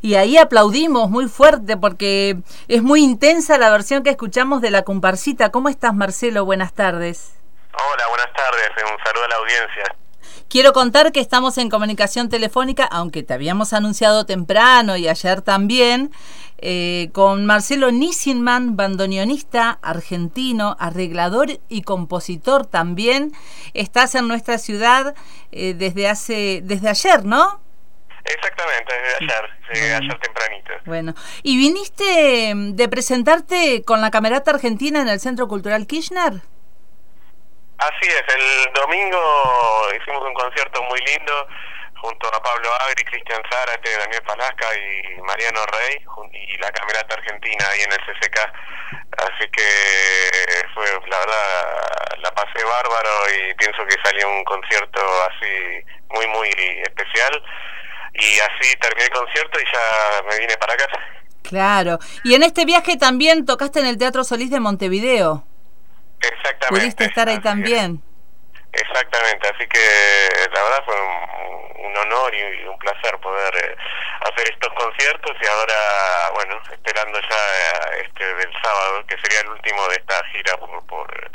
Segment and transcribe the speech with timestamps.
[0.00, 4.82] Y ahí aplaudimos muy fuerte porque es muy intensa la versión que escuchamos de la
[4.82, 5.50] comparsita.
[5.50, 6.44] ¿Cómo estás, Marcelo?
[6.44, 7.32] Buenas tardes.
[7.72, 8.70] Hola, buenas tardes.
[8.76, 9.96] Un saludo a la audiencia.
[10.48, 16.10] Quiero contar que estamos en comunicación telefónica, aunque te habíamos anunciado temprano y ayer también,
[16.56, 23.32] eh, con Marcelo Nissinman, bandoneonista argentino, arreglador y compositor también.
[23.74, 25.14] Estás en nuestra ciudad
[25.52, 27.60] eh, desde hace, desde ayer, ¿no?
[28.28, 30.72] Exactamente, desde ayer, ayer tempranito.
[30.84, 36.34] Bueno, y viniste de presentarte con la Camerata Argentina en el Centro Cultural Kirchner.
[37.78, 39.18] Así es, el domingo
[40.00, 41.46] hicimos un concierto muy lindo
[42.00, 45.96] junto a Pablo Agri, Cristian Zárate, Daniel Palasca y Mariano Rey
[46.32, 48.38] y la Camerata Argentina ahí en el CCK.
[49.18, 55.00] Así que fue, la verdad, la pasé bárbaro y pienso que salió un concierto
[55.30, 56.48] así muy, muy
[56.82, 57.42] especial.
[58.18, 60.98] Y así terminé el concierto y ya me vine para casa.
[61.42, 61.98] Claro.
[62.24, 65.44] Y en este viaje también tocaste en el Teatro Solís de Montevideo.
[66.20, 66.68] Exactamente.
[66.68, 68.02] Pudiste estar ahí también.
[68.72, 69.80] Exactamente, así que
[70.52, 73.76] la verdad fue un, honor y un placer poder eh,
[74.20, 79.48] hacer estos conciertos y ahora, bueno, esperando ya eh, este del sábado, que sería el
[79.48, 81.30] último de esta gira por, por,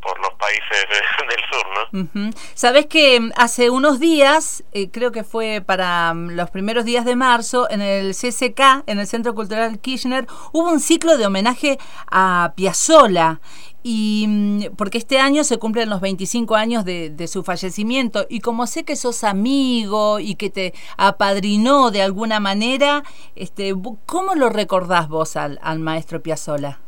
[0.00, 0.86] por los países
[1.28, 2.30] del sur, ¿no?
[2.54, 7.04] Sabes que mm, hace unos días, eh, creo que fue para mm, los primeros días
[7.04, 11.78] de marzo, en el CCK, en el Centro Cultural Kirchner, hubo un ciclo de homenaje
[12.10, 13.40] a Piazzolla
[13.82, 18.66] y mm, porque este año se cumplen los 25 años de, su fallecimiento y como
[18.66, 23.02] sé que sos amigo y que te apadrinó de alguna manera,
[23.34, 23.74] este,
[24.06, 26.80] ¿cómo lo recordás vos al, al maestro Piazzolla?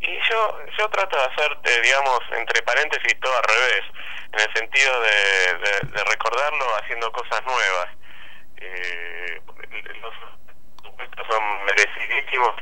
[0.00, 3.82] Y yo, yo trato de hacer, eh, digamos, entre paréntesis, todo al revés,
[4.32, 7.86] en el sentido de, recordarlo haciendo cosas nuevas.
[8.56, 9.40] Eh,
[10.00, 10.14] los
[10.82, 12.54] supuestos son merecidísimos,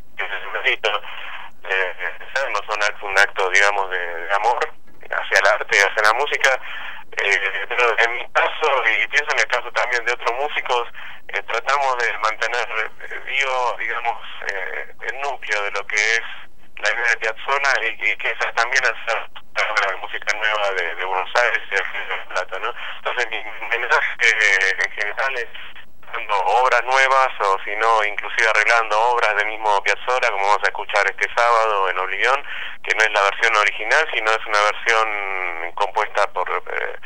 [1.69, 4.73] eh, no son un acto, digamos, de, amor
[5.11, 6.61] hacia el arte y hacia la música,
[7.13, 10.89] eh, pero en mi caso, y pienso en el caso también de otros músicos,
[11.29, 12.91] eh, tratamos de mantener
[13.27, 14.19] vivo, digamos,
[15.01, 16.23] el núcleo de lo que es
[16.79, 21.63] la idea de Piazzolla y, que esa también hacer la música nueva de, Buenos Aires
[21.71, 22.75] y de Plata, ¿no?
[22.99, 25.49] Entonces mi mensaje en general es
[26.45, 31.07] obras nuevas o si no inclusive arreglando obras del mismo Piazzolla como vamos a escuchar
[31.07, 32.43] este sábado en Oblivión
[32.83, 36.99] que no es la versión original sino es una versión compuesta por eh,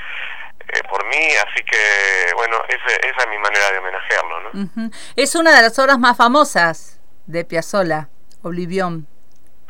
[0.69, 4.91] eh, por mí así que bueno esa es mi manera de homenajearlo ¿no?
[5.16, 8.08] es una de las obras más famosas de Piazzolla
[8.42, 9.06] Oblivión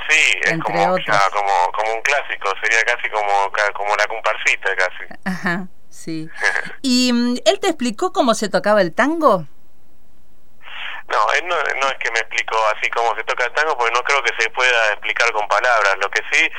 [0.08, 0.96] Sí, es como,
[1.32, 5.04] como, como un clásico, sería casi como, como la comparsita casi.
[5.24, 5.68] Ajá.
[5.88, 6.28] Sí.
[6.82, 9.46] ¿Y mm, él te explicó cómo se tocaba el tango?
[11.08, 13.92] No, él no, no, es que me explicó así cómo se toca el tango, porque
[13.92, 15.96] no creo que se pueda explicar con palabras.
[15.98, 16.50] Lo que sí,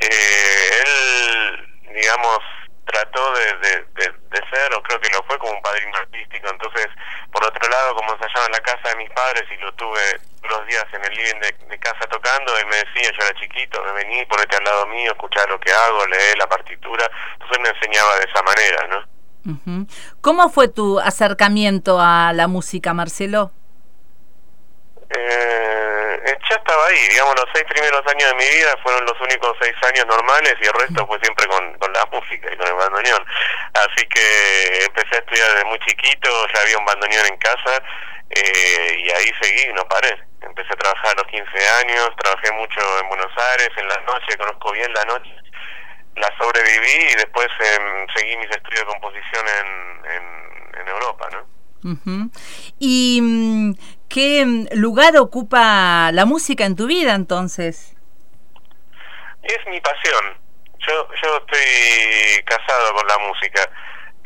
[0.00, 2.38] eh, él, digamos,
[2.86, 3.54] trató de,
[3.94, 6.48] de, ser, o creo que lo fue como un padrino artístico.
[6.50, 6.86] Entonces,
[7.32, 10.66] por otro lado, como ensayaba en la casa de mis padres y lo tuve los
[10.66, 14.24] días en el living de, casa tocando, él me decía, yo era chiquito, me vení,
[14.26, 17.08] ponete al lado mío, escuchar lo que hago, leer la partitura.
[17.34, 19.18] Entonces él me enseñaba de esa manera, ¿no?
[20.20, 23.52] ¿Cómo fue tu acercamiento a la música, Marcelo?
[25.10, 25.47] Eh,
[26.48, 29.74] ya estaba ahí, digamos, los seis primeros años de mi vida fueron los únicos seis
[29.82, 33.24] años normales y el resto fue siempre con, con la música y con el bandoneón.
[33.74, 37.82] Así que empecé a estudiar desde muy chiquito, ya había un bandoneón en casa
[38.30, 40.16] eh, y ahí seguí, no paré.
[40.40, 44.36] Empecé a trabajar a los 15 años, trabajé mucho en Buenos Aires, en la noche,
[44.38, 45.34] conozco bien la noche,
[46.16, 51.58] la sobreviví y después em, seguí mis estudios de composición en, en, en Europa, ¿no?
[52.78, 53.74] ¿Y mm,
[54.08, 57.94] qué lugar ocupa la música en tu vida entonces?
[59.42, 60.38] Es mi pasión.
[60.86, 63.70] Yo, yo estoy casado con la música.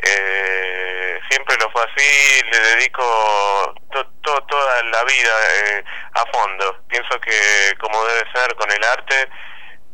[0.05, 3.75] Eh, siempre lo fue así, le dedico
[4.23, 6.83] toda la vida eh, a fondo.
[6.89, 9.29] Pienso que como debe ser con el arte,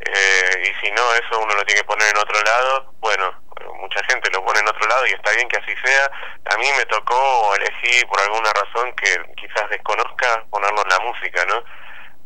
[0.00, 3.34] eh, y si no, eso uno lo tiene que poner en otro lado, bueno,
[3.88, 6.10] mucha gente lo pone en otro lado y está bien que así sea.
[6.52, 11.44] A mí me tocó elegir por alguna razón que quizás desconozca ponerlo en la música,
[11.46, 11.56] ¿no?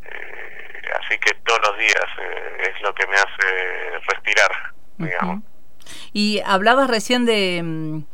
[0.04, 4.50] Eh, así que todos los días eh, es lo que me hace respirar,
[4.98, 5.44] digamos.
[6.12, 8.04] Y hablabas recién de mm,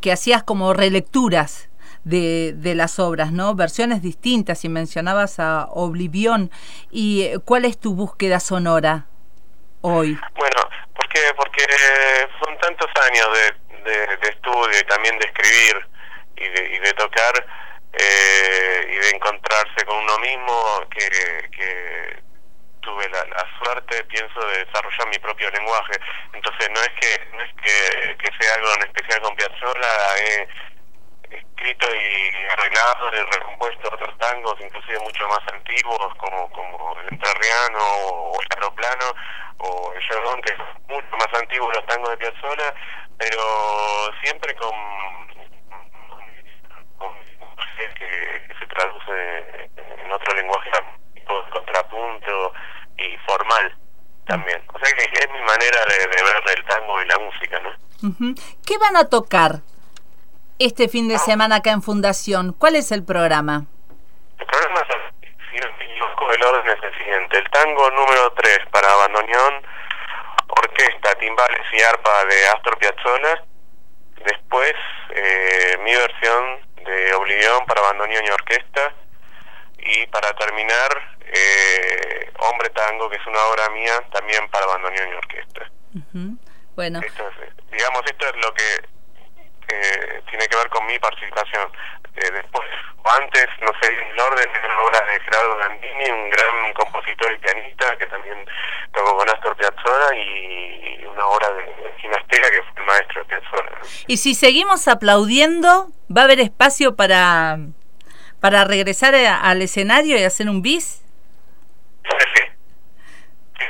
[0.00, 1.68] que hacías como relecturas
[2.04, 3.54] de, de, las obras, ¿no?
[3.54, 6.50] Versiones distintas y mencionabas a Oblivión.
[6.90, 9.06] ¿Y eh, cuál es tu búsqueda sonora
[9.80, 10.18] hoy?
[10.36, 10.56] Bueno,
[10.94, 11.58] porque porque
[12.37, 12.37] tantos
[13.08, 13.28] años
[13.84, 15.86] de, de, estudio y también de escribir
[16.36, 17.46] y de, y de tocar
[17.92, 21.08] eh, y de encontrarse con uno mismo que,
[21.50, 22.22] que
[22.80, 23.24] tuve la,
[23.62, 25.92] suerte, pienso, de desarrollar mi propio lenguaje.
[26.32, 30.48] Entonces no es que no es que, que sea algo en especial con Piazzolla, he
[31.58, 37.78] escrito y arreglado y recompuesto otros tangos, inclusive mucho más antiguos, como, como el Enterriano
[37.78, 39.14] o el Aeroplano
[39.58, 40.58] o el Chevron, que es
[40.88, 42.74] mucho más antiguo los tangos de Piazzolla,
[43.18, 43.42] pero
[44.22, 44.70] siempre con,
[46.96, 47.14] con
[47.76, 50.70] que, se traduce en otro lenguaje
[51.52, 52.52] contrapunto
[52.96, 53.76] y formal
[54.26, 54.62] también.
[54.72, 58.34] O sea que es mi manera de, ver el tango y la música, ¿no?
[58.64, 59.62] ¿Qué van a tocar
[60.58, 62.52] este fin de semana acá en Fundación?
[62.52, 63.66] ¿Cuál es el programa?
[64.38, 65.08] El programa es,
[66.34, 67.38] el orden es el siguiente.
[67.38, 69.62] El tango número 3 para bandoneón,
[70.48, 73.44] orquesta, timbales y arpa de Astor Piazzolla.
[74.24, 74.74] Después
[75.10, 78.94] eh, mi versión de Oblivión para bandoneón y orquesta.
[79.78, 85.14] Y para terminar, eh, Hombre Tango, que es una obra mía, también para bandoneón y
[85.14, 85.70] orquesta.
[86.74, 87.00] Bueno.
[87.72, 88.97] digamos, esto es lo que
[89.68, 91.70] eh, tiene que ver con mi participación.
[92.16, 92.66] Eh, después,
[93.04, 97.32] o antes, no sé, el orden es la obra de Gerardo Gandini, un gran compositor
[97.32, 98.44] y pianista que también
[98.92, 103.78] tocó con Astor Piazzolla y una obra de Ginastera que fue el maestro de Piazzolla.
[104.08, 107.58] Y si seguimos aplaudiendo, ¿va a haber espacio para,
[108.40, 111.04] para regresar al escenario y hacer un bis?
[113.58, 113.64] Sí,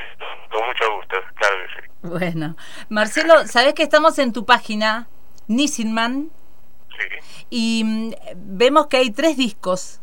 [0.50, 1.88] con mucho gusto, claro que sí.
[2.02, 2.56] Bueno,
[2.88, 5.08] Marcelo, ¿sabes que estamos en tu página,
[5.48, 6.30] Nissinman?
[6.90, 7.06] Sí.
[7.50, 10.00] Y mm, vemos que hay tres discos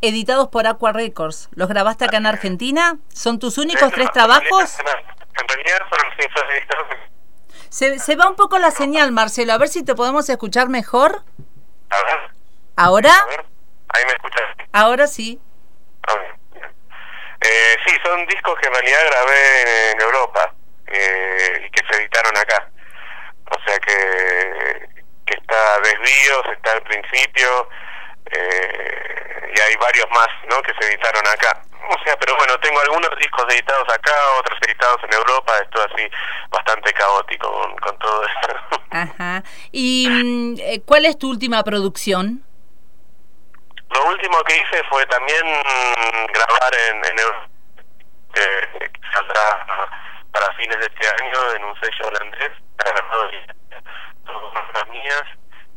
[0.00, 1.48] editados por Aqua Records.
[1.52, 2.98] ¿Los grabaste acá en Argentina?
[3.12, 4.78] ¿Son tus únicos tres trabajos?
[4.78, 5.78] En realidad.
[7.68, 9.52] Se, se va un poco la señal, Marcelo.
[9.52, 11.24] A ver si te podemos escuchar mejor.
[11.90, 12.30] A ver.
[12.76, 13.12] ¿Ahora?
[13.12, 13.44] A ver.
[13.88, 14.42] Ahí me escuchas.
[14.72, 15.40] Ahora sí.
[17.40, 20.54] Eh, sí, son discos que en realidad grabé en Europa
[20.86, 22.70] eh, y que se editaron acá.
[23.50, 24.88] O sea que,
[25.26, 25.34] que
[26.52, 27.68] está al principio
[28.30, 30.62] eh, y hay varios más ¿no?
[30.62, 31.62] que se editaron acá.
[31.88, 36.08] O sea, pero bueno, tengo algunos discos editados acá, otros editados en Europa, esto así
[36.50, 38.82] bastante caótico con, con todo esto.
[38.90, 39.42] Ajá.
[39.70, 42.42] ¿Y mm, eh, cuál es tu última producción?
[43.90, 45.42] Lo último que hice fue también
[46.32, 47.16] grabar en, en
[48.34, 49.66] que saldrá
[50.32, 53.30] para fines de este año en un sello holandés, grabado
[54.74, 55.22] las mías,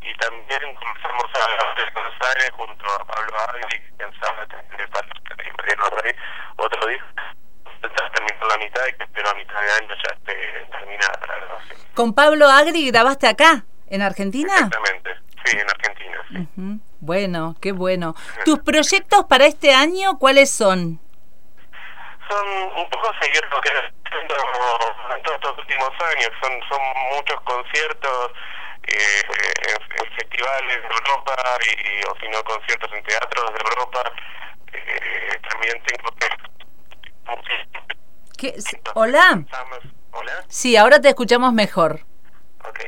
[0.01, 5.07] y también comenzamos a Buenos Aires junto a Pablo Agri, que pensaba tener para
[6.57, 7.07] otro disco.
[7.81, 11.80] terminó la mitad y que espero a mitad de año ya esté terminada la grabación.
[11.94, 14.54] ¿Con Pablo Agri grabaste acá, en Argentina?
[14.54, 15.16] Exactamente,
[15.46, 16.25] sí, en Argentina.
[16.30, 16.81] Sí.
[17.00, 18.16] Bueno, qué bueno.
[18.45, 21.00] ¿Tus proyectos para este año cuáles son?
[22.28, 24.28] Son un poco seguir lo que en
[25.24, 26.30] todos estos últimos años.
[26.42, 26.80] Son, son
[27.16, 28.31] muchos conciertos
[28.90, 29.22] eh,
[29.68, 34.12] en, festivales de Europa y, o si no, conciertos en teatros de Europa.
[34.74, 36.28] Eh, también tengo que...
[38.38, 38.56] ¿Qué?
[38.94, 39.44] ¿Hola?
[40.12, 40.44] ¿Hola?
[40.48, 42.02] Sí, ahora te escuchamos mejor.
[42.66, 42.80] Ok.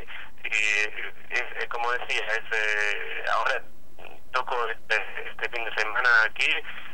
[0.45, 3.63] Y, como decía, es, eh, ahora
[4.31, 4.95] toco este,
[5.29, 6.49] este fin de semana aquí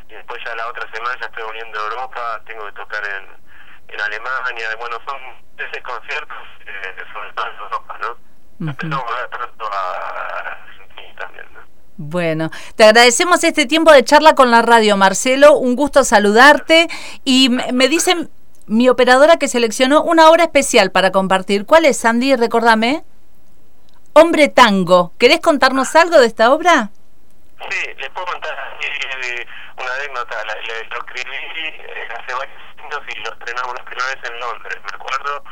[0.09, 3.93] y después ya la otra semana ya estoy volviendo a Europa, tengo que tocar en,
[3.93, 5.19] en Alemania, bueno, son
[5.57, 8.26] 13 conciertos eh, sobre todo en Europa, ¿no?
[8.59, 8.83] Uh -huh.
[8.87, 9.03] ¿no?
[11.99, 15.57] Bueno, te agradecemos este tiempo de charla con la radio, Marcelo.
[15.57, 16.87] Un gusto saludarte.
[17.23, 18.29] Y me dicen
[18.67, 21.65] mi operadora que seleccionó una hora especial para compartir.
[21.65, 22.35] ¿Cuál es, Sandy?
[22.35, 23.03] Recordame.
[24.13, 25.13] Hombre Tango.
[25.17, 26.91] ¿Querés contarnos algo de esta obra?
[27.69, 28.53] Sí, les puedo contar
[29.77, 30.35] una anécdota.
[30.45, 34.77] La, lo escribí eh, hace varios años y lo estrenamos la primera vez en Londres,
[34.83, 35.43] me acuerdo.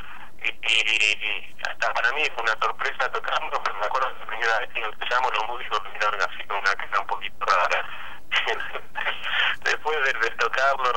[0.45, 4.69] Y, y, hasta para mí fue una sorpresa tocando, pero me acuerdo la primera vez
[4.73, 7.89] que nos escuchamos los músicos miraron así con una cara un poquito rara.
[9.63, 10.91] Después de, de, tocarlo,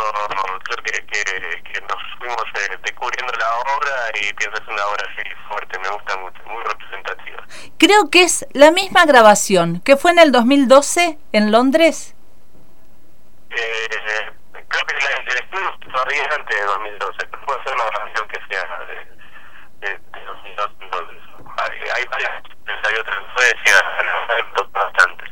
[0.65, 5.05] creo que, que, que nos fuimos eh, descubriendo la obra y pienso es una obra
[5.11, 7.45] así fuerte, me gusta mucho, muy representativa.
[7.79, 12.15] Creo que es la misma grabación, que fue en el 2012 en Londres.
[13.51, 13.89] Eh,
[14.69, 18.41] creo que el, estudio todavía es antes de 2012, pero puede ser la grabación que
[18.51, 19.18] sea de,
[20.59, 21.23] de 2012 en Londres.
[21.57, 22.33] Hay, hay varias,
[22.67, 23.75] hay otras en Suecia,
[24.73, 25.25] bastante.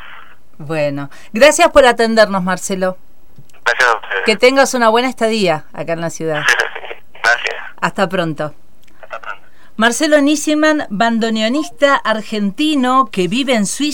[0.59, 2.97] Bueno, gracias por atendernos, Marcelo.
[4.25, 6.43] Que tengas una buena estadía acá en la ciudad.
[7.23, 7.57] gracias.
[7.81, 8.55] Hasta pronto.
[9.77, 13.87] Marcelo Nissiman, bandoneonista argentino que vive en Suiza.